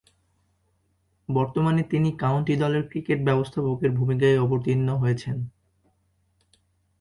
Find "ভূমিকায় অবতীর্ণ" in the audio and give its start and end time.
3.91-4.87